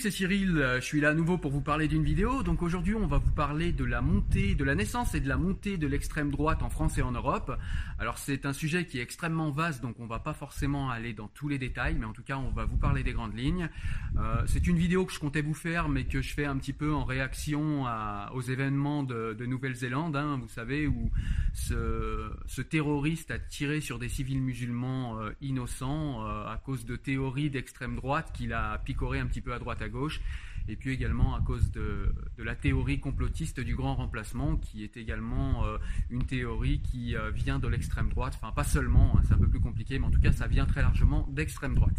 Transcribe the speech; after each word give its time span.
C'est 0.00 0.10
Cyril, 0.10 0.56
je 0.76 0.80
suis 0.80 1.00
là 1.00 1.10
à 1.10 1.14
nouveau 1.14 1.36
pour 1.36 1.50
vous 1.50 1.60
parler 1.60 1.86
d'une 1.86 2.04
vidéo. 2.04 2.42
Donc 2.42 2.62
aujourd'hui, 2.62 2.94
on 2.94 3.06
va 3.06 3.18
vous 3.18 3.32
parler 3.32 3.70
de 3.70 3.84
la 3.84 4.00
montée, 4.00 4.54
de 4.54 4.64
la 4.64 4.74
naissance 4.74 5.14
et 5.14 5.20
de 5.20 5.28
la 5.28 5.36
montée 5.36 5.76
de 5.76 5.86
l'extrême 5.86 6.30
droite 6.30 6.62
en 6.62 6.70
France 6.70 6.96
et 6.96 7.02
en 7.02 7.12
Europe. 7.12 7.52
Alors 7.98 8.16
c'est 8.16 8.46
un 8.46 8.54
sujet 8.54 8.86
qui 8.86 8.98
est 8.98 9.02
extrêmement 9.02 9.50
vaste, 9.50 9.82
donc 9.82 10.00
on 10.00 10.06
va 10.06 10.18
pas 10.18 10.32
forcément 10.32 10.88
aller 10.88 11.12
dans 11.12 11.28
tous 11.28 11.48
les 11.48 11.58
détails, 11.58 11.96
mais 11.98 12.06
en 12.06 12.14
tout 12.14 12.22
cas, 12.22 12.38
on 12.38 12.50
va 12.50 12.64
vous 12.64 12.78
parler 12.78 13.02
des 13.02 13.12
grandes 13.12 13.36
lignes. 13.36 13.68
Euh, 14.16 14.42
c'est 14.46 14.66
une 14.66 14.78
vidéo 14.78 15.04
que 15.04 15.12
je 15.12 15.18
comptais 15.18 15.42
vous 15.42 15.52
faire, 15.52 15.90
mais 15.90 16.04
que 16.04 16.22
je 16.22 16.32
fais 16.32 16.46
un 16.46 16.56
petit 16.56 16.72
peu 16.72 16.94
en 16.94 17.04
réaction 17.04 17.84
aux 18.32 18.40
événements 18.40 19.02
de, 19.02 19.36
de 19.38 19.46
Nouvelle-Zélande, 19.46 20.16
hein, 20.16 20.38
vous 20.40 20.48
savez, 20.48 20.86
où 20.86 21.10
ce, 21.52 22.62
terroriste 22.62 23.30
a 23.30 23.38
tiré 23.38 23.80
sur 23.80 23.98
des 23.98 24.08
civils 24.08 24.40
musulmans 24.40 25.20
euh, 25.20 25.30
innocents 25.40 26.24
euh, 26.24 26.46
à 26.46 26.56
cause 26.56 26.84
de 26.84 26.96
théories 26.96 27.50
d'extrême 27.50 27.96
droite 27.96 28.32
qu'il 28.32 28.52
a 28.52 28.78
picoré 28.78 29.18
un 29.18 29.26
petit 29.26 29.40
peu 29.40 29.52
à 29.52 29.58
droite 29.58 29.82
à 29.82 29.88
gauche, 29.90 30.20
et 30.68 30.76
puis 30.76 30.92
également 30.92 31.34
à 31.34 31.40
cause 31.40 31.70
de, 31.72 32.14
la 32.38 32.54
théorie 32.54 33.00
complotiste 33.00 33.60
du 33.60 33.74
grand 33.74 33.94
remplacement, 33.94 34.56
qui 34.56 34.84
est 34.84 34.96
également 34.96 35.64
euh, 35.64 35.78
une 36.10 36.24
théorie 36.24 36.80
qui 36.80 37.16
euh, 37.16 37.30
vient 37.30 37.58
de 37.58 37.68
l'extrême 37.68 38.08
droite, 38.08 38.38
enfin 38.40 38.52
pas 38.52 38.64
seulement, 38.64 39.16
hein, 39.16 39.22
c'est 39.26 39.34
un 39.34 39.38
peu 39.38 39.48
plus 39.48 39.60
compliqué, 39.60 39.98
mais 39.98 40.06
en 40.06 40.10
tout 40.10 40.20
cas 40.20 40.32
ça 40.32 40.46
vient 40.46 40.66
très 40.66 40.82
largement 40.82 41.26
d'extrême 41.30 41.74
droite. 41.74 41.96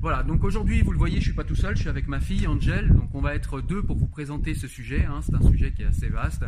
Voilà, 0.00 0.22
donc 0.22 0.44
aujourd'hui, 0.44 0.82
vous 0.82 0.92
le 0.92 0.98
voyez, 0.98 1.18
je 1.18 1.24
suis 1.24 1.32
pas 1.32 1.44
tout 1.44 1.56
seul, 1.56 1.76
je 1.76 1.80
suis 1.80 1.88
avec 1.88 2.06
ma 2.08 2.20
fille 2.20 2.46
Angel, 2.46 2.88
donc 2.94 3.14
on 3.14 3.20
va 3.20 3.34
être 3.34 3.60
deux 3.60 3.82
pour 3.82 3.96
vous 3.96 4.08
présenter 4.08 4.54
ce 4.54 4.68
sujet, 4.68 5.04
hein, 5.04 5.20
c'est 5.22 5.34
un 5.34 5.42
sujet 5.42 5.72
qui 5.72 5.82
est 5.82 5.86
assez 5.86 6.08
vaste, 6.08 6.44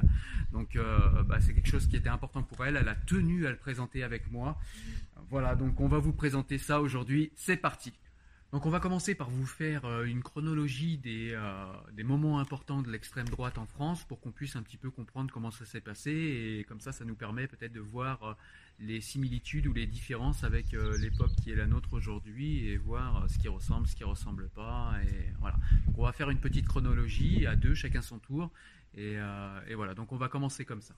donc 0.52 0.76
euh, 0.76 1.22
bah, 1.24 1.38
c'est 1.40 1.52
quelque 1.52 1.68
chose 1.68 1.86
qui 1.86 1.96
était 1.96 2.08
important 2.08 2.42
pour 2.42 2.64
elle, 2.64 2.76
elle 2.76 2.88
a 2.88 2.94
tenu 2.94 3.46
à 3.46 3.50
le 3.50 3.56
présenter 3.56 4.02
avec 4.02 4.30
moi. 4.30 4.58
Voilà, 5.30 5.56
donc 5.56 5.80
on 5.80 5.88
va 5.88 5.98
vous 5.98 6.12
présenter 6.12 6.58
ça 6.58 6.80
aujourd'hui, 6.80 7.32
c'est 7.34 7.56
parti. 7.56 7.92
Donc 8.52 8.64
on 8.64 8.70
va 8.70 8.78
commencer 8.78 9.16
par 9.16 9.28
vous 9.28 9.44
faire 9.44 9.84
euh, 9.84 10.04
une 10.04 10.22
chronologie 10.22 10.98
des, 10.98 11.32
euh, 11.32 11.66
des 11.92 12.04
moments 12.04 12.38
importants 12.38 12.80
de 12.80 12.90
l'extrême 12.90 13.28
droite 13.28 13.58
en 13.58 13.66
France 13.66 14.04
pour 14.04 14.20
qu'on 14.20 14.30
puisse 14.30 14.54
un 14.54 14.62
petit 14.62 14.76
peu 14.76 14.88
comprendre 14.90 15.32
comment 15.32 15.50
ça 15.50 15.64
s'est 15.64 15.80
passé 15.80 16.12
et 16.12 16.64
comme 16.64 16.80
ça 16.80 16.92
ça 16.92 17.04
nous 17.04 17.16
permet 17.16 17.48
peut-être 17.48 17.72
de 17.72 17.80
voir 17.80 18.22
euh, 18.22 18.34
les 18.78 19.00
similitudes 19.00 19.66
ou 19.66 19.72
les 19.72 19.86
différences 19.86 20.44
avec 20.44 20.72
l'époque 21.00 21.34
qui 21.42 21.50
est 21.50 21.56
la 21.56 21.66
nôtre 21.66 21.94
aujourd'hui 21.94 22.68
et 22.68 22.76
voir 22.76 23.24
ce 23.28 23.38
qui 23.38 23.48
ressemble, 23.48 23.86
ce 23.86 23.96
qui 23.96 24.04
ressemble 24.04 24.48
pas 24.50 24.92
et 25.02 25.32
voilà. 25.40 25.56
Donc 25.86 25.98
on 25.98 26.02
va 26.02 26.12
faire 26.12 26.28
une 26.28 26.40
petite 26.40 26.68
chronologie 26.68 27.46
à 27.46 27.56
deux, 27.56 27.74
chacun 27.74 28.02
son 28.02 28.18
tour 28.18 28.50
et 28.94 29.16
voilà. 29.74 29.94
Donc 29.94 30.12
on 30.12 30.16
va 30.16 30.28
commencer 30.28 30.66
comme 30.66 30.82
ça. 30.82 30.94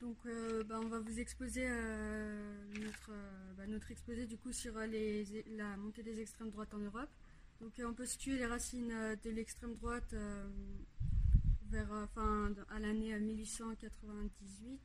Donc, 0.00 0.16
euh, 0.26 0.62
bah, 0.64 0.78
on 0.80 0.86
va 0.86 1.00
vous 1.00 1.18
exposer 1.18 1.66
euh, 1.66 2.64
notre, 2.74 3.10
euh, 3.10 3.52
bah, 3.56 3.66
notre 3.66 3.90
exposé 3.90 4.26
du 4.26 4.38
coup 4.38 4.52
sur 4.52 4.74
la 4.76 5.76
montée 5.76 6.04
des 6.04 6.20
extrêmes 6.20 6.50
droites 6.50 6.72
en 6.72 6.78
Europe. 6.78 7.10
Donc, 7.60 7.72
on 7.84 7.92
peut 7.92 8.06
situer 8.06 8.36
les 8.36 8.46
racines 8.46 9.16
de 9.24 9.30
l'extrême 9.30 9.74
droite 9.74 10.14
vers, 11.70 11.92
à 11.92 12.78
l'année 12.78 13.18
1898 13.18 14.80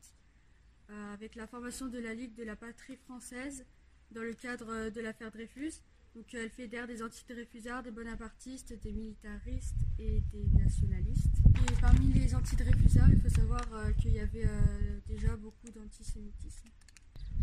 avec 1.12 1.36
la 1.36 1.46
formation 1.46 1.86
de 1.86 1.98
la 1.98 2.14
Ligue 2.14 2.34
de 2.34 2.42
la 2.42 2.56
patrie 2.56 2.96
française 2.96 3.64
dans 4.10 4.22
le 4.22 4.34
cadre 4.34 4.90
de 4.90 5.00
l'affaire 5.00 5.30
Dreyfus. 5.30 5.74
Donc, 6.14 6.32
elle 6.32 6.50
fédère 6.50 6.86
des 6.86 7.02
anti-dreyfusards, 7.02 7.82
des 7.82 7.90
bonapartistes, 7.90 8.72
des 8.82 8.92
militaristes 8.92 9.74
et 9.98 10.22
des 10.32 10.46
nationalistes. 10.56 11.26
Et 11.56 11.74
parmi 11.80 12.12
les 12.12 12.34
anti-dreyfusards, 12.36 13.10
il 13.10 13.20
faut 13.20 13.28
savoir 13.28 13.62
euh, 13.72 13.90
qu'il 13.94 14.12
y 14.12 14.20
avait 14.20 14.46
euh, 14.46 15.00
déjà 15.08 15.34
beaucoup 15.34 15.68
d'antisémitisme. 15.74 16.68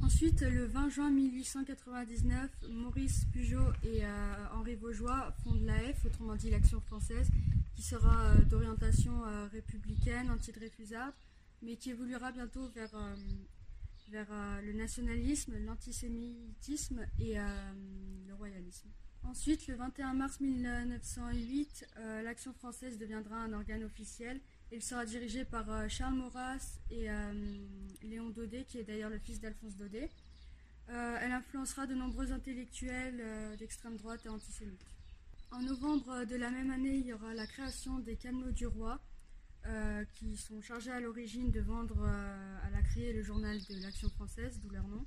Ensuite, 0.02 0.42
le 0.42 0.66
20 0.66 0.90
juin 0.90 1.10
1899, 1.12 2.50
Maurice 2.70 3.26
Pugeot 3.34 3.74
et 3.84 4.06
euh, 4.06 4.34
Henri 4.54 4.76
Vaugeois 4.76 5.34
fondent 5.44 5.66
l'AF, 5.66 6.06
autrement 6.06 6.36
dit 6.36 6.50
l'Action 6.50 6.80
française, 6.80 7.28
qui 7.76 7.82
sera 7.82 8.36
d'orientation 8.50 9.22
républicaine, 9.52 10.30
anti-dreyfusarde, 10.32 11.14
mais 11.62 11.76
qui 11.76 11.90
évoluera 11.90 12.32
bientôt 12.32 12.70
vers 12.70 12.92
vers 14.12 14.28
euh, 14.32 14.62
le 14.62 14.74
nationalisme, 14.74 15.58
l'antisémitisme 15.66 17.06
et 17.20 17.40
euh, 17.40 17.44
le 18.28 18.34
royalisme. 18.34 18.90
Ensuite, 19.24 19.68
le 19.68 19.76
21 19.76 20.14
mars 20.14 20.40
1908, 20.42 21.88
euh, 21.98 22.22
l'Action 22.22 22.54
française 22.54 22.98
deviendra 22.98 23.38
un 23.38 23.54
organe 23.54 23.84
officiel. 23.84 24.42
Il 24.72 24.82
sera 24.82 25.06
dirigé 25.06 25.46
par 25.46 25.90
Charles 25.90 26.16
Maurras 26.16 26.80
et 26.90 27.08
Léon 28.04 28.30
Daudet, 28.30 28.64
qui 28.64 28.78
est 28.78 28.84
d'ailleurs 28.84 29.10
le 29.10 29.20
fils 29.20 29.42
d'Alphonse 29.42 29.76
Daudet. 29.76 30.10
elle 30.88 31.34
influencera 31.34 31.88
de 31.88 31.94
nombreux 31.94 32.32
intellectuels 32.32 33.22
d'extrême 33.60 33.98
droite 33.98 34.26
et 34.26 34.30
antisémites. 34.30 34.86
En 35.52 35.62
novembre 35.62 36.24
de 36.24 36.38
la 36.38 36.50
même 36.52 36.72
année, 36.72 36.96
il 36.96 37.06
y 37.06 37.12
aura 37.12 37.34
la 37.34 37.46
création 37.48 38.00
des 38.00 38.16
Camelots 38.16 38.54
du 38.54 38.66
Roi, 38.66 38.98
euh, 39.68 40.04
qui 40.16 40.38
sont 40.38 40.60
chargés 40.62 40.92
à 40.92 41.00
l'origine 41.00 41.52
de 41.52 41.62
vendre 41.62 42.04
euh, 42.04 42.58
à 42.64 42.70
la 42.72 42.82
criée 42.82 43.14
le 43.14 43.22
journal 43.22 43.60
de 43.70 43.82
l'Action 43.82 44.10
française, 44.10 44.60
d'où 44.60 44.70
leur 44.70 44.88
nom, 44.88 45.06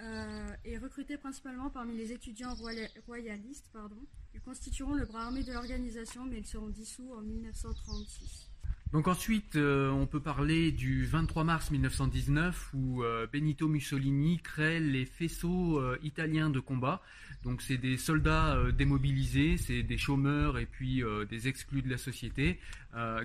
euh, 0.00 0.48
et 0.64 0.78
recrutés 0.78 1.16
principalement 1.16 1.70
parmi 1.70 1.96
les 1.96 2.12
étudiants 2.12 2.54
royalistes. 2.54 3.68
Pardon. 3.72 3.98
Ils 4.32 4.40
constitueront 4.40 4.94
le 4.94 5.06
bras 5.06 5.24
armé 5.24 5.42
de 5.42 5.52
l'organisation, 5.52 6.24
mais 6.24 6.38
ils 6.38 6.46
seront 6.46 6.68
dissous 6.68 7.12
en 7.14 7.20
1936. 7.20 8.48
Donc 8.94 9.08
ensuite, 9.08 9.56
euh, 9.56 9.90
on 9.90 10.06
peut 10.06 10.20
parler 10.20 10.70
du 10.70 11.04
23 11.04 11.42
mars 11.42 11.72
1919 11.72 12.70
où 12.74 13.02
euh, 13.02 13.26
Benito 13.26 13.66
Mussolini 13.66 14.38
crée 14.38 14.78
les 14.78 15.04
faisceaux 15.04 15.80
euh, 15.80 15.98
italiens 16.04 16.48
de 16.48 16.60
combat. 16.60 17.02
Donc 17.42 17.60
c'est 17.60 17.76
des 17.76 17.96
soldats 17.96 18.56
démobilisés, 18.70 19.56
c'est 19.56 19.82
des 19.82 19.98
chômeurs 19.98 20.58
et 20.58 20.66
puis 20.66 21.02
des 21.28 21.48
exclus 21.48 21.82
de 21.82 21.90
la 21.90 21.98
société 21.98 22.58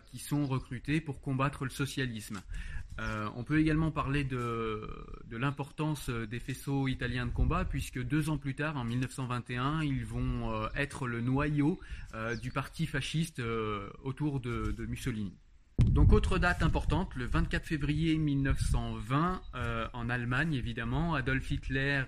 qui 0.08 0.20
sont 0.20 0.46
recrutés 0.46 1.00
pour 1.00 1.22
combattre 1.22 1.64
le 1.64 1.70
socialisme. 1.70 2.42
On 2.98 3.46
peut 3.46 3.60
également 3.60 3.92
parler 3.92 4.26
de, 4.26 4.90
l'importance 5.32 6.10
des 6.10 6.40
faisceaux 6.42 6.90
italiens 6.90 7.28
de 7.28 7.32
combat, 7.32 7.64
puisque 7.64 8.04
deux 8.04 8.30
ans 8.30 8.38
plus 8.38 8.56
tard, 8.56 8.76
en 8.76 8.84
1921, 8.84 9.84
ils 9.84 10.04
vont 10.04 10.68
être 10.76 11.08
le 11.08 11.22
noyau 11.22 11.80
du 12.42 12.52
parti 12.52 12.88
fasciste 12.88 13.42
autour 14.04 14.42
de, 14.42 14.86
Mussolini. 14.86 15.32
Donc 16.00 16.14
autre 16.14 16.40
date 16.40 16.64
importante, 16.64 17.14
le 17.16 17.26
24 17.26 17.66
février 17.66 18.18
1920, 18.18 19.42
en 19.92 20.10
Allemagne 20.10 20.54
évidemment, 20.54 21.14
Adolf 21.14 21.52
Hitler 21.52 22.04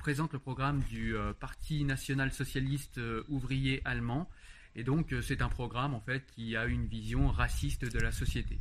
présente 0.00 0.32
le 0.32 0.40
programme 0.40 0.82
du 0.90 1.14
Parti 1.38 1.84
national-socialiste 1.84 3.00
ouvrier 3.28 3.82
allemand. 3.84 4.28
Et 4.74 4.82
donc 4.82 5.14
c'est 5.22 5.42
un 5.42 5.48
programme 5.48 5.94
en 5.94 6.00
fait 6.00 6.24
qui 6.34 6.56
a 6.56 6.64
une 6.64 6.86
vision 6.86 7.28
raciste 7.28 7.84
de 7.84 8.00
la 8.00 8.10
société. 8.10 8.58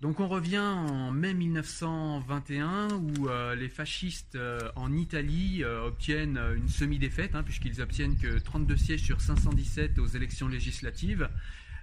Donc 0.00 0.18
on 0.18 0.26
revient 0.26 0.58
en 0.58 1.12
mai 1.12 1.32
1921 1.32 2.88
où 2.88 3.28
euh, 3.28 3.54
les 3.54 3.68
fascistes 3.68 4.34
euh, 4.34 4.58
en 4.74 4.92
Italie 4.92 5.62
euh, 5.62 5.86
obtiennent 5.86 6.40
une 6.56 6.68
semi-défaite 6.68 7.36
hein, 7.36 7.44
puisqu'ils 7.44 7.80
obtiennent 7.80 8.18
que 8.18 8.40
32 8.40 8.76
sièges 8.76 9.02
sur 9.02 9.20
517 9.20 10.00
aux 10.00 10.08
élections 10.08 10.48
législatives. 10.48 11.28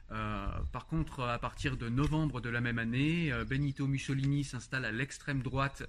Par 0.10 0.88
contre, 0.88 1.22
à 1.22 1.40
partir 1.40 1.78
de 1.78 1.88
novembre 1.90 2.42
de 2.42 2.50
la 2.50 2.62
même 2.62 2.80
année, 2.80 3.32
Benito 3.48 3.88
Mussolini 3.88 4.44
s'installe 4.44 4.86
à 4.86 4.92
l'extrême 4.92 5.42
droite 5.42 5.84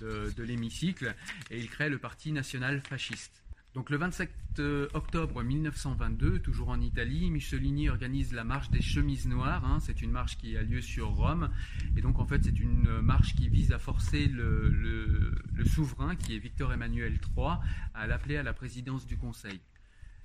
de 0.00 0.42
l'hémicycle 0.42 1.14
et 1.50 1.58
il 1.58 1.68
crée 1.68 1.88
le 1.88 1.98
Parti 1.98 2.32
national 2.32 2.82
fasciste. 2.88 3.40
Donc 3.74 3.88
le 3.90 3.98
27 3.98 4.30
euh, 4.58 4.88
octobre 4.94 5.44
1922, 5.44 6.40
toujours 6.40 6.70
en 6.70 6.80
Italie, 6.80 7.30
Mussolini 7.30 7.88
organise 7.88 8.32
la 8.32 8.42
marche 8.42 8.68
des 8.70 8.82
chemises 8.82 9.28
noires. 9.28 9.64
Hein. 9.64 9.78
c'est 9.80 10.02
une 10.02 10.10
marche 10.10 10.38
qui 10.38 10.56
a 10.56 10.62
lieu 10.62 10.80
sur 10.80 11.10
Rome. 11.10 11.50
Et 11.96 12.00
donc 12.00 12.18
en 12.18 12.26
fait 12.26 12.42
c'est 12.42 12.58
une 12.58 13.00
marche 13.00 13.36
qui 13.36 13.48
vise 13.48 13.70
à 13.70 13.78
forcer 13.78 14.26
le 14.26 15.64
souverain, 15.66 16.16
qui 16.16 16.34
est 16.34 16.38
Victor 16.38 16.72
Emmanuel 16.72 17.20
III, 17.36 17.58
à 17.94 18.08
l'appeler 18.08 18.38
à 18.38 18.42
la 18.42 18.52
présidence 18.52 19.06
du 19.06 19.16
Conseil. 19.16 19.60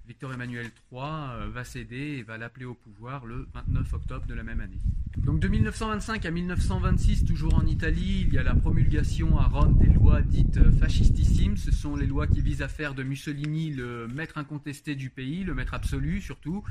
Victor 0.07 0.31
Emmanuel 0.31 0.68
III 0.92 1.02
euh, 1.02 1.50
va 1.52 1.63
céder 1.63 2.18
et 2.18 2.24
va 2.24 2.38
l'appeler 2.38 2.66
au 2.66 2.75
pouvoir 2.75 3.25
le 3.25 3.48
29 3.54 3.94
octobre 3.94 4.28
de 4.28 4.36
la 4.36 4.44
même 4.44 4.62
année. 4.62 4.80
Donc 5.18 5.40
de 5.40 5.48
1925 5.48 6.25
à 6.25 6.31
1926, 6.31 7.25
toujours 7.25 7.56
en 7.56 7.66
Italie, 7.66 8.25
il 8.28 8.34
y 8.34 8.38
a 8.38 8.44
la 8.44 8.54
promulgation 8.54 9.40
à 9.40 9.46
Rome 9.46 9.78
des 9.78 9.88
lois 9.88 10.22
dites 10.22 10.62
fascistissimes. 10.80 11.57
Ce 11.57 11.72
sont 11.72 11.96
les 11.96 12.06
lois 12.06 12.28
qui 12.28 12.42
visent 12.42 12.62
à 12.62 12.68
faire 12.68 12.94
de 12.94 13.02
Mussolini 13.02 13.72
le 13.72 14.07
maître 14.07 14.38
incontesté 14.38 14.96
du 14.96 15.10
pays, 15.10 15.44
le 15.44 15.56
maître 15.56 15.74
absolu 15.74 16.22
surtout. 16.22 16.63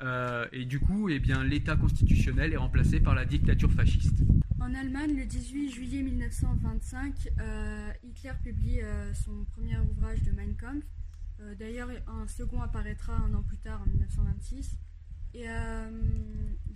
Euh, 0.00 0.46
et 0.52 0.64
du 0.64 0.80
coup, 0.80 1.08
eh 1.08 1.20
bien, 1.20 1.44
l'État 1.44 1.76
constitutionnel 1.76 2.52
est 2.52 2.56
remplacé 2.56 2.98
par 2.98 3.14
la 3.14 3.24
dictature 3.24 3.70
fasciste. 3.70 4.16
En 4.58 4.74
Allemagne, 4.74 5.16
le 5.16 5.26
18 5.26 5.70
juillet 5.70 6.02
1925, 6.02 7.28
euh, 7.38 7.90
Hitler 8.02 8.32
publie 8.42 8.80
son 9.14 9.44
premier 9.54 9.78
ouvrage 9.78 10.22
de 10.22 10.32
Mein 10.32 10.56
Kampf. 10.56 10.84
Euh, 11.42 11.54
d'ailleurs, 11.54 11.88
un 12.06 12.26
second 12.26 12.60
apparaîtra 12.60 13.14
un 13.14 13.34
an 13.34 13.42
plus 13.42 13.58
tard, 13.58 13.82
en 13.82 13.86
1926. 13.86 14.76
Et 15.34 15.48
euh, 15.48 15.90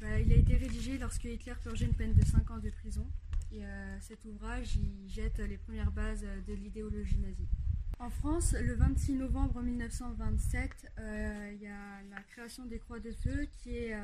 bah, 0.01 0.19
il 0.19 0.33
a 0.33 0.37
été 0.37 0.57
rédigé 0.57 0.99
lorsque 0.99 1.25
Hitler 1.25 1.55
purgeait 1.63 1.87
une 1.87 1.95
peine 1.95 2.15
de 2.15 2.25
5 2.25 2.51
ans 2.51 2.59
de 2.59 2.71
prison. 2.71 3.07
Et 3.53 3.65
euh, 3.65 4.01
cet 4.01 4.25
ouvrage, 4.25 4.77
il 4.77 5.09
jette 5.09 5.39
les 5.39 5.59
premières 5.59 5.93
bases 5.93 6.25
de 6.47 6.55
l'idéologie 6.55 7.19
nazie. 7.19 7.49
En 7.99 8.11
France, 8.11 8.55
le 8.61 8.75
26 8.75 9.15
novembre 9.15 9.63
1927, 9.63 10.93
il 10.99 11.63
y 11.63 11.67
a 11.67 12.03
la 12.11 12.23
création 12.29 12.67
des 12.67 12.79
Croix 12.79 13.01
de 13.01 13.11
Feu, 13.11 13.47
qui 13.53 13.75
est 13.75 13.97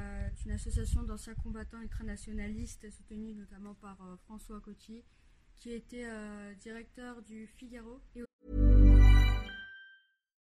une 0.47 0.53
association 0.53 1.03
d'anciens 1.03 1.35
combattants 1.35 1.81
ultranationalistes 1.82 2.88
soutenue 2.91 3.35
notamment 3.35 3.75
par 3.75 3.99
François 4.25 4.61
Coty, 4.61 5.05
qui 5.56 5.73
était 5.73 6.06
directeur 6.58 7.20
du 7.20 7.47
Figaro. 7.47 8.00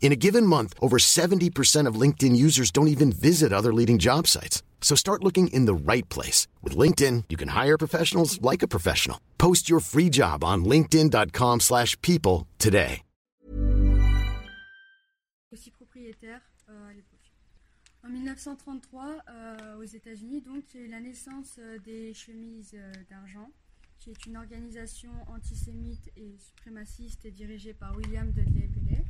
In 0.00 0.12
a 0.12 0.16
given 0.16 0.44
month, 0.44 0.74
over 0.80 0.96
70% 0.98 1.86
of 1.86 2.00
LinkedIn 2.00 2.34
users 2.34 2.72
don't 2.72 2.88
even 2.88 3.12
visit 3.12 3.52
other 3.52 3.72
leading 3.72 3.98
job 3.98 4.26
sites. 4.26 4.64
So 4.80 4.96
start 4.96 5.22
looking 5.22 5.48
in 5.52 5.66
the 5.66 5.74
right 5.74 6.08
place. 6.08 6.48
With 6.64 6.76
LinkedIn, 6.76 7.24
you 7.28 7.36
can 7.36 7.48
hire 7.48 7.78
professionals 7.78 8.40
like 8.42 8.64
a 8.64 8.68
professional. 8.68 9.20
Post 9.38 9.70
your 9.70 9.78
free 9.78 10.10
job 10.10 10.42
on 10.42 10.64
linkedin.com 10.64 11.60
slash 11.60 11.96
people 12.02 12.48
today. 12.58 13.02
Aussi 15.52 15.70
propriétaire 15.72 16.40
euh, 16.68 16.88
à 16.88 16.92
l'époque. 16.94 17.20
En 18.02 18.08
1933, 18.08 19.18
euh, 19.28 19.76
aux 19.78 19.84
États-Unis, 19.84 20.40
donc, 20.40 20.62
il 20.72 20.80
y 20.80 20.82
a 20.84 20.86
eu 20.86 20.90
la 20.90 21.00
naissance 21.00 21.56
euh, 21.58 21.78
des 21.84 22.14
chemises 22.14 22.70
euh, 22.74 22.92
d'argent, 23.10 23.50
qui 23.98 24.10
est 24.10 24.26
une 24.26 24.36
organisation 24.36 25.10
antisémite 25.26 26.08
et 26.16 26.36
suprémaciste 26.38 27.26
dirigée 27.26 27.74
par 27.74 27.94
William 27.96 28.30
Dudley 28.30 28.68
Pellet. 28.68 29.04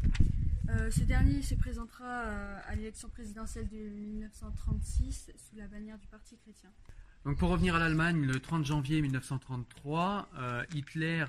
Euh, 0.70 0.90
ce 0.90 1.02
dernier 1.02 1.42
se 1.42 1.54
présentera 1.54 2.24
euh, 2.26 2.58
à 2.66 2.76
l'élection 2.76 3.08
présidentielle 3.08 3.68
de 3.68 3.76
1936 3.76 5.32
sous 5.36 5.56
la 5.56 5.66
bannière 5.66 5.98
du 5.98 6.06
Parti 6.06 6.36
chrétien. 6.36 6.70
Donc 7.24 7.38
pour 7.38 7.50
revenir 7.50 7.74
à 7.74 7.78
l'Allemagne, 7.78 8.24
le 8.24 8.38
30 8.38 8.64
janvier 8.64 9.02
1933, 9.02 10.28
euh, 10.38 10.64
Hitler 10.74 11.24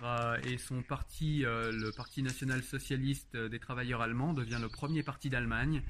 et 0.45 0.57
son 0.57 0.83
parti, 0.83 1.39
le 1.41 1.91
Parti 1.91 2.23
national-socialiste 2.23 3.35
des 3.35 3.59
travailleurs 3.59 4.01
allemands, 4.01 4.33
devient 4.33 4.59
le 4.61 4.69
premier 4.69 5.03
parti 5.03 5.29
d'Allemagne. 5.29 5.81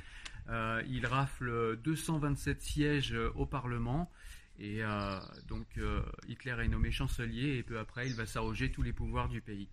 il 0.50 1.06
rafle 1.06 1.78
227 1.84 2.62
sièges 2.64 3.16
au 3.36 3.46
Parlement. 3.46 4.10
Et 4.58 4.82
donc 5.48 5.68
Hitler 6.28 6.56
est 6.64 6.68
nommé 6.68 6.90
chancelier 6.92 7.58
et 7.58 7.64
peu 7.64 7.78
après 7.78 8.08
il 8.08 8.16
va 8.16 8.26
s'arroger 8.26 8.72
tous 8.72 8.82
les 8.82 8.94
pouvoirs 8.94 9.30
du 9.30 9.42
pays. 9.42 9.70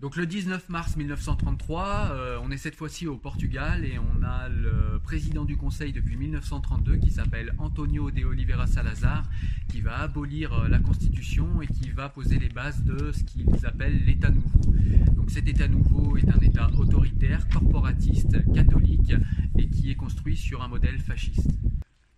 Donc 0.00 0.16
le 0.16 0.26
19 0.26 0.68
mars 0.68 0.94
1933, 0.96 2.10
euh, 2.10 2.38
on 2.42 2.50
est 2.50 2.58
cette 2.58 2.74
fois-ci 2.74 3.06
au 3.06 3.16
Portugal 3.16 3.82
et 3.82 3.98
on 3.98 4.22
a 4.22 4.50
le 4.50 5.00
président 5.02 5.46
du 5.46 5.56
Conseil 5.56 5.94
depuis 5.94 6.16
1932 6.16 6.96
qui 6.98 7.10
s'appelle 7.10 7.54
Antonio 7.56 8.10
de 8.10 8.22
Oliveira 8.22 8.66
Salazar 8.66 9.22
qui 9.68 9.80
va 9.80 10.00
abolir 10.00 10.52
euh, 10.52 10.68
la 10.68 10.80
Constitution 10.80 11.62
et 11.62 11.66
qui 11.66 11.88
va 11.92 12.10
poser 12.10 12.38
les 12.38 12.50
bases 12.50 12.84
de 12.84 13.10
ce 13.10 13.24
qu'ils 13.24 13.64
appellent 13.64 14.04
l'État 14.04 14.30
nouveau. 14.30 14.60
Donc 15.14 15.30
cet 15.30 15.48
État 15.48 15.66
nouveau 15.66 16.18
est 16.18 16.28
un 16.28 16.40
État 16.40 16.70
autoritaire, 16.76 17.48
corporatiste, 17.48 18.52
catholique 18.52 19.14
et 19.56 19.66
qui 19.66 19.90
est 19.90 19.96
construit 19.96 20.36
sur 20.36 20.62
un 20.62 20.68
modèle 20.68 20.98
fasciste. 20.98 21.48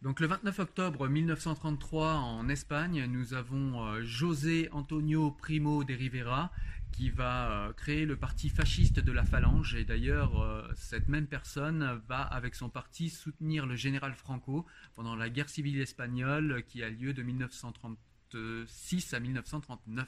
Donc 0.00 0.20
le 0.20 0.28
29 0.28 0.60
octobre 0.60 1.08
1933 1.08 2.14
en 2.14 2.48
Espagne, 2.48 3.06
nous 3.06 3.34
avons 3.34 3.84
euh, 3.84 4.04
José 4.04 4.68
Antonio 4.70 5.32
Primo 5.32 5.82
de 5.82 5.92
Rivera 5.92 6.52
qui 6.92 7.10
va 7.10 7.50
euh, 7.50 7.72
créer 7.72 8.06
le 8.06 8.16
parti 8.16 8.48
fasciste 8.48 9.00
de 9.00 9.10
la 9.10 9.24
Phalange. 9.24 9.74
Et 9.74 9.84
d'ailleurs, 9.84 10.40
euh, 10.40 10.68
cette 10.76 11.08
même 11.08 11.26
personne 11.26 12.00
va, 12.06 12.22
avec 12.22 12.54
son 12.54 12.68
parti, 12.68 13.10
soutenir 13.10 13.66
le 13.66 13.74
général 13.74 14.14
Franco 14.14 14.64
pendant 14.94 15.16
la 15.16 15.28
guerre 15.30 15.48
civile 15.48 15.80
espagnole 15.80 16.62
qui 16.68 16.84
a 16.84 16.90
lieu 16.90 17.12
de 17.12 17.24
1936 17.24 19.14
à 19.14 19.18
1939. 19.18 20.06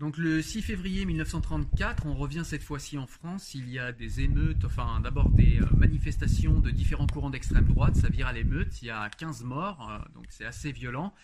Donc 0.00 0.18
le 0.18 0.42
6 0.42 0.62
février 0.62 1.04
1934, 1.04 2.06
on 2.06 2.14
revient 2.14 2.42
cette 2.44 2.62
fois-ci 2.64 2.98
en 2.98 3.06
France, 3.06 3.54
il 3.54 3.68
y 3.68 3.78
a 3.78 3.92
des 3.92 4.20
émeutes, 4.20 4.64
enfin 4.64 5.00
d'abord 5.00 5.30
des 5.30 5.60
euh, 5.60 5.66
manifestations 5.76 6.58
de 6.58 6.70
différents 6.70 7.06
courants 7.06 7.30
d'extrême 7.30 7.66
droite, 7.66 7.94
ça 7.96 8.08
vire 8.08 8.26
à 8.26 8.32
l'émeute, 8.32 8.82
il 8.82 8.86
y 8.86 8.90
a 8.90 9.08
15 9.08 9.44
morts, 9.44 10.04
donc 10.14 10.26
c'est 10.30 10.44
assez 10.44 10.72
violent. 10.72 11.14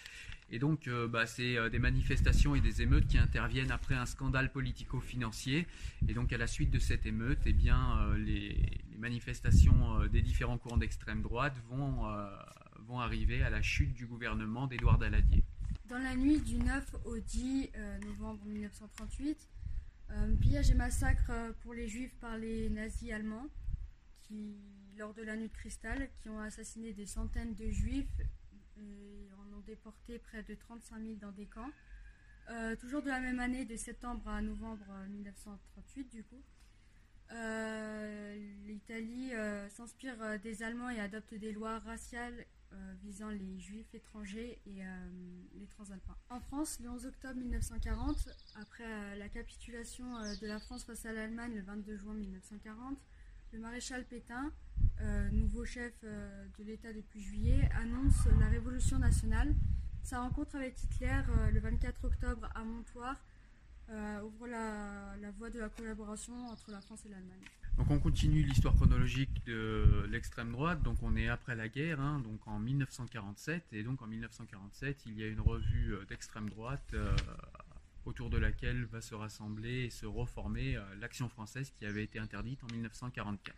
Et 0.52 0.58
donc, 0.58 0.88
euh, 0.88 1.06
bah, 1.06 1.26
c'est 1.26 1.56
euh, 1.56 1.68
des 1.68 1.78
manifestations 1.78 2.54
et 2.54 2.60
des 2.60 2.82
émeutes 2.82 3.06
qui 3.06 3.18
interviennent 3.18 3.70
après 3.70 3.94
un 3.94 4.06
scandale 4.06 4.50
politico-financier. 4.50 5.66
Et 6.08 6.14
donc, 6.14 6.32
à 6.32 6.38
la 6.38 6.48
suite 6.48 6.70
de 6.70 6.80
cette 6.80 7.06
émeute, 7.06 7.38
eh 7.46 7.52
bien, 7.52 7.98
euh, 8.00 8.18
les, 8.18 8.80
manifestations 8.98 10.06
des 10.12 10.20
différents 10.20 10.58
courants 10.58 10.76
d'extrême 10.76 11.22
droite 11.22 11.54
vont, 11.70 12.04
vont 12.86 13.00
arriver 13.00 13.42
à 13.42 13.48
la 13.48 13.62
chute 13.62 13.94
du 13.94 14.04
gouvernement 14.04 14.66
d'Édouard 14.66 14.98
Daladier. 14.98 15.42
Dans 15.90 15.98
la 15.98 16.14
nuit 16.14 16.38
du 16.38 16.56
9 16.56 16.96
au 17.04 17.18
10 17.18 17.72
novembre 18.06 18.44
1938, 18.44 19.48
pillage 20.40 20.70
et 20.70 20.74
massacre 20.74 21.32
pour 21.62 21.74
les 21.74 21.88
juifs 21.88 22.14
par 22.20 22.38
les 22.38 22.70
nazis 22.70 23.10
allemands 23.10 23.48
qui, 24.22 24.54
lors 24.96 25.12
de 25.14 25.22
la 25.24 25.34
nuit 25.34 25.48
de 25.48 25.52
cristal, 25.52 26.08
qui 26.22 26.28
ont 26.28 26.38
assassiné 26.38 26.92
des 26.92 27.06
centaines 27.06 27.54
de 27.56 27.70
juifs 27.70 28.20
et 28.76 29.28
en 29.36 29.56
ont 29.58 29.62
déporté 29.66 30.20
près 30.20 30.44
de 30.44 30.54
35 30.54 31.02
000 31.02 31.14
dans 31.20 31.32
des 31.32 31.46
camps. 31.46 31.72
Euh, 32.50 32.76
toujours 32.76 33.02
de 33.02 33.08
la 33.08 33.18
même 33.18 33.40
année, 33.40 33.64
de 33.64 33.74
septembre 33.74 34.28
à 34.28 34.40
novembre 34.42 34.86
1938 35.08 36.08
du 36.08 36.22
coup, 36.22 36.40
euh, 37.32 38.36
l'Italie 38.64 39.34
euh, 39.34 39.68
s'inspire 39.70 40.38
des 40.38 40.62
Allemands 40.62 40.90
et 40.90 41.00
adopte 41.00 41.34
des 41.34 41.50
lois 41.50 41.80
raciales 41.80 42.46
visant 43.02 43.30
les 43.30 43.58
juifs 43.58 43.94
étrangers 43.94 44.60
et 44.66 44.82
les 45.58 45.66
transalpins. 45.66 46.16
En 46.28 46.40
France, 46.40 46.78
le 46.80 46.88
11 46.90 47.06
octobre 47.06 47.34
1940, 47.34 48.28
après 48.60 49.16
la 49.16 49.28
capitulation 49.28 50.04
de 50.40 50.46
la 50.46 50.58
France 50.60 50.84
face 50.84 51.04
à 51.06 51.12
l'Allemagne 51.12 51.54
le 51.54 51.62
22 51.62 51.96
juin 51.96 52.14
1940, 52.14 52.98
le 53.52 53.58
maréchal 53.58 54.04
Pétain, 54.04 54.52
nouveau 55.32 55.64
chef 55.64 55.92
de 56.02 56.64
l'État 56.64 56.92
depuis 56.92 57.20
juillet, 57.20 57.68
annonce 57.74 58.26
la 58.38 58.48
révolution 58.48 58.98
nationale 58.98 59.54
sa 60.02 60.20
rencontre 60.20 60.56
avec 60.56 60.82
Hitler 60.82 61.20
euh, 61.28 61.50
le 61.50 61.60
24 61.60 62.04
octobre 62.04 62.48
à 62.54 62.64
Montoire 62.64 63.16
euh, 63.90 64.22
ouvre 64.22 64.46
la, 64.46 65.30
voie 65.38 65.50
de 65.50 65.58
la 65.58 65.68
collaboration 65.68 66.34
entre 66.48 66.70
la 66.70 66.80
France 66.80 67.04
et 67.06 67.08
l'Allemagne. 67.08 67.44
Donc 67.80 67.90
on 67.90 67.98
continue 67.98 68.42
l'histoire 68.42 68.74
chronologique 68.74 69.30
de 69.46 70.06
l'extrême 70.10 70.52
droite, 70.52 70.82
donc 70.82 70.98
on 71.02 71.16
est 71.16 71.28
après 71.28 71.56
la 71.56 71.66
guerre, 71.66 71.98
hein, 71.98 72.20
donc 72.22 72.46
en 72.46 72.58
1947, 72.58 73.68
et 73.72 73.82
donc 73.82 74.02
en 74.02 74.06
1947 74.06 75.04
il 75.06 75.18
y 75.18 75.22
a 75.22 75.26
une 75.26 75.40
revue 75.40 75.94
euh, 75.94 76.04
d'extrême 76.04 76.50
droite 76.50 76.94
autour 78.04 78.28
de 78.28 78.36
laquelle 78.36 78.84
va 78.84 79.00
se 79.00 79.14
rassembler 79.14 79.84
et 79.84 79.90
se 79.90 80.04
reformer 80.04 80.78
l'action 81.00 81.30
française 81.30 81.72
qui 81.78 81.86
avait 81.86 82.04
été 82.04 82.18
interdite 82.18 82.62
en 82.64 82.66
1944. 82.70 83.56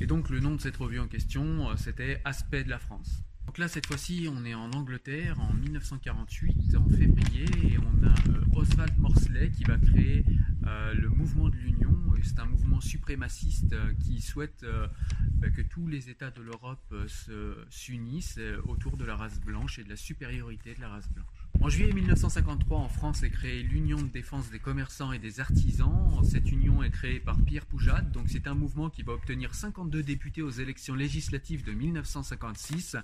Et 0.00 0.08
donc 0.08 0.28
le 0.28 0.40
nom 0.40 0.56
de 0.56 0.60
cette 0.60 0.76
revue 0.76 0.98
en 0.98 1.06
question, 1.06 1.76
c'était 1.76 2.20
Aspect 2.24 2.64
de 2.64 2.70
la 2.70 2.80
France. 2.80 3.22
Donc 3.46 3.58
là, 3.58 3.68
cette 3.68 3.86
fois-ci, 3.86 4.28
on 4.30 4.44
est 4.44 4.54
en 4.54 4.72
Angleterre 4.72 5.40
en 5.40 5.54
1948, 5.54 6.76
en 6.76 6.88
février, 6.88 7.46
et 7.62 7.78
on 7.78 8.04
a 8.04 8.12
euh, 8.28 8.44
Oswald 8.56 8.98
Morsley 8.98 9.50
qui 9.50 9.64
va 9.64 9.78
créer 9.78 10.24
euh, 10.66 10.92
le 10.94 11.08
mouvement 11.08 11.48
de 11.48 11.56
l'Union. 11.56 11.95
C'est 12.24 12.38
un 12.38 12.46
mouvement 12.46 12.80
suprémaciste 12.80 13.72
euh, 13.72 13.92
qui 14.04 14.20
souhaite 14.20 14.64
bah, 15.34 15.50
que 15.50 15.62
tous 15.62 15.86
les 15.86 16.10
États 16.10 16.30
de 16.30 16.42
l'Europe 16.42 16.94
s'unissent 17.70 18.40
autour 18.64 18.96
de 18.96 19.04
la 19.04 19.16
race 19.16 19.40
blanche 19.40 19.78
et 19.78 19.84
de 19.84 19.88
la 19.88 19.96
supériorité 19.96 20.74
de 20.74 20.80
la 20.80 20.88
race 20.88 21.08
blanche. 21.10 21.26
En 21.60 21.68
juillet 21.68 21.92
1953, 21.92 22.78
en 22.78 22.88
France 22.88 23.22
est 23.22 23.30
créée 23.30 23.62
l'Union 23.62 24.00
de 24.00 24.08
défense 24.08 24.50
des 24.50 24.58
commerçants 24.58 25.12
et 25.12 25.18
des 25.18 25.40
artisans. 25.40 26.20
Cette 26.22 26.50
union 26.52 26.82
est 26.82 26.90
créée 26.90 27.18
par 27.18 27.36
Pierre 27.44 27.66
Poujade, 27.66 28.12
donc 28.12 28.28
c'est 28.28 28.46
un 28.46 28.54
mouvement 28.54 28.90
qui 28.90 29.02
va 29.02 29.14
obtenir 29.14 29.54
52 29.54 30.02
députés 30.02 30.42
aux 30.42 30.50
élections 30.50 30.94
législatives 30.94 31.64
de 31.64 31.72
1956. 31.72 32.96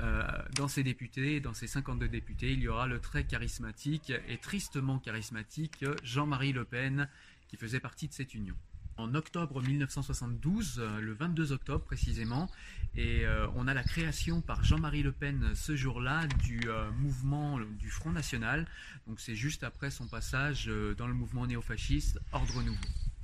Euh, 0.00 0.22
dans 0.54 0.68
ces 0.68 0.84
députés, 0.84 1.40
dans 1.40 1.54
ces 1.54 1.66
52 1.66 2.08
députés, 2.08 2.52
il 2.52 2.60
y 2.60 2.68
aura 2.68 2.86
le 2.86 3.00
très 3.00 3.24
charismatique 3.24 4.12
et 4.28 4.36
tristement 4.36 4.98
charismatique 4.98 5.84
Jean-Marie 6.04 6.52
Le 6.52 6.64
Pen 6.64 7.08
qui 7.48 7.56
faisait 7.56 7.80
partie 7.80 8.08
de 8.08 8.12
cette 8.12 8.34
union 8.34 8.56
en 8.98 9.14
octobre 9.14 9.62
1972, 9.62 10.78
euh, 10.78 11.00
le 11.00 11.12
22 11.12 11.52
octobre 11.52 11.84
précisément, 11.84 12.50
et 12.96 13.24
euh, 13.24 13.46
on 13.54 13.68
a 13.68 13.74
la 13.74 13.84
création 13.84 14.40
par 14.40 14.64
Jean-Marie 14.64 15.02
Le 15.02 15.12
Pen 15.12 15.52
ce 15.54 15.76
jour-là 15.76 16.26
du 16.26 16.60
euh, 16.66 16.90
mouvement 16.92 17.60
du 17.60 17.90
Front 17.90 18.10
National. 18.10 18.66
Donc 19.06 19.20
c'est 19.20 19.36
juste 19.36 19.62
après 19.62 19.90
son 19.90 20.08
passage 20.08 20.70
dans 20.96 21.06
le 21.06 21.14
mouvement 21.14 21.46
néofasciste 21.46 22.18
Ordre 22.32 22.62
Nouveau. 22.62 22.76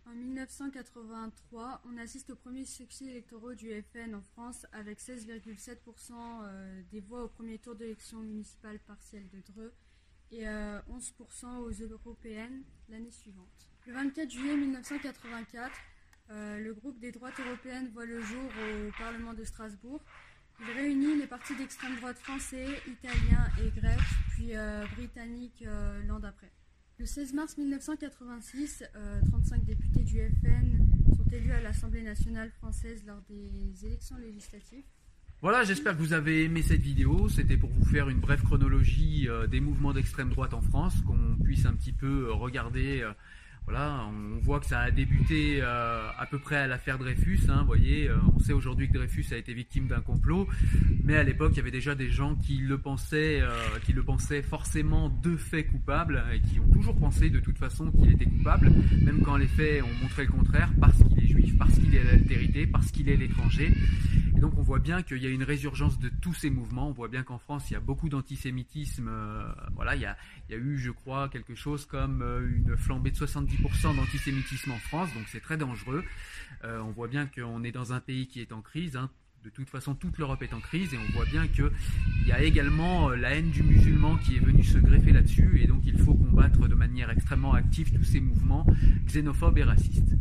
En 0.06 0.14
1983, 0.14 1.82
on 1.86 1.98
assiste 1.98 2.30
au 2.30 2.36
premier 2.36 2.64
succès 2.64 3.06
électoraux 3.06 3.54
du 3.54 3.70
FN 3.92 4.14
en 4.14 4.22
France 4.22 4.66
avec 4.72 5.00
16,7% 5.00 6.14
des 6.92 7.00
voix 7.00 7.24
au 7.24 7.28
premier 7.28 7.58
tour 7.58 7.74
d'élection 7.74 8.20
municipale 8.20 8.78
partielle 8.86 9.28
de 9.30 9.42
Dreux 9.52 9.72
et 10.30 10.44
11% 10.44 11.56
aux 11.58 11.70
européennes 11.70 12.62
l'année 12.88 13.10
suivante. 13.10 13.73
Le 13.86 13.92
24 13.92 14.30
juillet 14.30 14.56
1984, 14.56 15.70
euh, 16.30 16.58
le 16.58 16.72
groupe 16.72 16.98
des 17.00 17.12
droites 17.12 17.38
européennes 17.38 17.90
voit 17.92 18.06
le 18.06 18.18
jour 18.22 18.40
au 18.40 18.90
Parlement 18.98 19.34
de 19.34 19.44
Strasbourg. 19.44 20.00
Il 20.60 20.74
réunit 20.74 21.18
les 21.18 21.26
partis 21.26 21.54
d'extrême 21.54 21.94
droite 21.96 22.18
français, 22.18 22.64
italiens 22.86 23.46
et 23.62 23.78
grecs, 23.78 23.98
puis 24.30 24.56
euh, 24.56 24.86
britanniques 24.96 25.64
euh, 25.66 26.02
l'an 26.06 26.18
d'après. 26.18 26.50
Le 26.98 27.04
16 27.04 27.34
mars 27.34 27.58
1986, 27.58 28.84
35 29.28 29.64
députés 29.64 30.04
du 30.04 30.18
FN 30.40 30.78
sont 31.14 31.30
élus 31.30 31.52
à 31.52 31.60
l'Assemblée 31.60 32.02
nationale 32.02 32.50
française 32.52 33.04
lors 33.06 33.20
des 33.28 33.84
élections 33.84 34.16
législatives. 34.16 34.84
Voilà, 35.42 35.62
j'espère 35.64 35.92
que 35.92 35.98
vous 35.98 36.14
avez 36.14 36.44
aimé 36.44 36.62
cette 36.62 36.80
vidéo. 36.80 37.28
C'était 37.28 37.58
pour 37.58 37.68
vous 37.68 37.84
faire 37.84 38.08
une 38.08 38.20
brève 38.20 38.42
chronologie 38.42 39.28
des 39.50 39.60
mouvements 39.60 39.92
d'extrême 39.92 40.30
droite 40.30 40.54
en 40.54 40.62
France, 40.62 40.94
qu'on 41.02 41.36
puisse 41.42 41.66
un 41.66 41.74
petit 41.74 41.92
peu 41.92 42.32
regarder 42.32 43.04
voilà, 43.66 44.06
on 44.10 44.40
voit 44.40 44.60
que 44.60 44.66
ça 44.66 44.80
a 44.80 44.90
débuté 44.90 45.60
euh, 45.62 46.08
à 46.18 46.26
peu 46.26 46.38
près 46.38 46.56
à 46.56 46.66
l'affaire 46.66 46.98
Dreyfus. 46.98 47.40
Hein, 47.48 47.64
voyez, 47.66 48.08
euh, 48.08 48.16
on 48.34 48.38
sait 48.38 48.52
aujourd'hui 48.52 48.88
que 48.88 48.92
Dreyfus 48.92 49.26
a 49.32 49.36
été 49.38 49.54
victime 49.54 49.86
d'un 49.86 50.02
complot, 50.02 50.46
mais 51.02 51.16
à 51.16 51.22
l'époque, 51.22 51.52
il 51.54 51.56
y 51.56 51.60
avait 51.60 51.70
déjà 51.70 51.94
des 51.94 52.10
gens 52.10 52.34
qui 52.34 52.58
le 52.58 52.76
pensaient, 52.76 53.40
euh, 53.40 53.48
qui 53.86 53.94
le 53.94 54.02
pensaient 54.02 54.42
forcément 54.42 55.08
de 55.08 55.36
fait 55.36 55.64
coupable 55.64 56.22
et 56.34 56.40
qui 56.40 56.60
ont 56.60 56.68
toujours 56.68 56.98
pensé 56.98 57.30
de 57.30 57.40
toute 57.40 57.56
façon 57.56 57.90
qu'il 57.90 58.12
était 58.12 58.26
coupable, 58.26 58.70
même 59.00 59.22
quand 59.22 59.38
les 59.38 59.48
faits 59.48 59.82
ont 59.82 60.02
montré 60.02 60.26
le 60.26 60.32
contraire, 60.32 60.70
parce 60.78 61.02
qu'il 61.02 61.24
est 61.24 61.28
juif, 61.28 61.56
parce 61.56 61.78
qu'il 61.78 61.94
est 61.94 62.04
l'altérité, 62.04 62.66
parce 62.66 62.90
qu'il 62.90 63.08
est 63.08 63.16
l'étranger. 63.16 63.72
Donc, 64.44 64.58
on 64.58 64.62
voit 64.62 64.78
bien 64.78 65.02
qu'il 65.02 65.22
y 65.22 65.26
a 65.26 65.30
une 65.30 65.42
résurgence 65.42 65.98
de 65.98 66.10
tous 66.20 66.34
ces 66.34 66.50
mouvements. 66.50 66.88
On 66.88 66.92
voit 66.92 67.08
bien 67.08 67.22
qu'en 67.22 67.38
France, 67.38 67.70
il 67.70 67.72
y 67.72 67.76
a 67.76 67.80
beaucoup 67.80 68.10
d'antisémitisme. 68.10 69.10
voilà, 69.74 69.94
il 69.96 70.02
y, 70.02 70.04
a, 70.04 70.16
eu, 70.58 70.76
je 70.76 70.90
crois, 70.90 71.30
quelque 71.30 71.54
chose 71.54 71.86
comme 71.86 72.22
une 72.22 72.76
flambée 72.76 73.10
de 73.10 73.16
70% 73.16 73.96
d'antisémitisme 73.96 74.72
en 74.72 74.76
France, 74.76 75.08
donc 75.14 75.24
c'est 75.28 75.40
très 75.40 75.56
dangereux. 75.56 76.04
Euh, 76.62 76.78
on 76.80 76.90
voit 76.90 77.08
bien 77.08 77.24
qu'on 77.24 77.64
est 77.64 77.72
dans 77.72 77.94
un 77.94 78.00
pays 78.00 78.26
qui 78.26 78.42
est 78.42 78.52
en 78.52 78.60
crise. 78.60 78.96
Hein. 78.96 79.08
De 79.44 79.50
toute 79.50 79.68
façon, 79.68 79.94
toute 79.94 80.16
l'Europe 80.16 80.42
est 80.42 80.54
en 80.54 80.60
crise 80.60 80.94
et 80.94 80.96
on 80.96 81.12
voit 81.12 81.26
bien 81.26 81.46
qu'il 81.48 81.70
y 82.26 82.32
a 82.32 82.42
également 82.42 83.10
euh, 83.10 83.16
la 83.16 83.34
haine 83.34 83.50
du 83.50 83.62
musulman 83.62 84.16
qui 84.16 84.36
est 84.36 84.38
venue 84.38 84.64
se 84.64 84.78
greffer 84.78 85.12
là-dessus 85.12 85.60
et 85.60 85.66
donc 85.66 85.82
il 85.84 85.98
faut 85.98 86.14
combattre 86.14 86.66
de 86.66 86.74
manière 86.74 87.10
extrêmement 87.10 87.52
active 87.52 87.92
tous 87.92 88.04
ces 88.04 88.20
mouvements 88.20 88.66
xénophobes 89.04 89.58
et 89.58 89.64
racistes. 89.64 90.16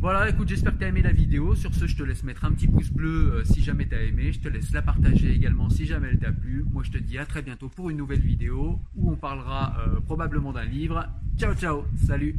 Voilà, 0.00 0.26
écoute, 0.30 0.48
j'espère 0.48 0.72
que 0.72 0.78
tu 0.78 0.84
as 0.86 0.88
aimé 0.88 1.02
la 1.02 1.12
vidéo. 1.12 1.54
Sur 1.54 1.74
ce, 1.74 1.86
je 1.86 1.94
te 1.94 2.02
laisse 2.02 2.24
mettre 2.24 2.46
un 2.46 2.52
petit 2.52 2.66
pouce 2.66 2.90
bleu 2.90 3.34
euh, 3.34 3.44
si 3.44 3.62
jamais 3.62 3.86
tu 3.86 3.94
as 3.94 4.04
aimé. 4.04 4.32
Je 4.32 4.40
te 4.40 4.48
laisse 4.48 4.72
la 4.72 4.80
partager 4.80 5.30
également 5.30 5.68
si 5.68 5.84
jamais 5.84 6.08
elle 6.10 6.18
t'a 6.18 6.32
plu. 6.32 6.64
Moi, 6.72 6.82
je 6.82 6.92
te 6.92 6.98
dis 6.98 7.18
à 7.18 7.26
très 7.26 7.42
bientôt 7.42 7.68
pour 7.68 7.90
une 7.90 7.98
nouvelle 7.98 8.22
vidéo 8.22 8.80
où 8.94 9.12
on 9.12 9.16
parlera 9.16 9.76
probablement 10.06 10.54
d'un 10.54 10.64
livre. 10.64 11.06
Ciao, 11.36 11.54
ciao, 11.54 11.84
salut 12.06 12.38